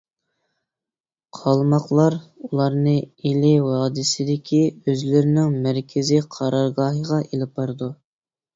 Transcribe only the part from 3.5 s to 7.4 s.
ۋادىسىدىكى ئۆزلىرىنىڭ مەركىزىي قارارگاھىغا